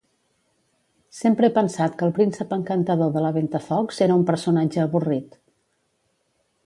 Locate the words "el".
2.07-2.15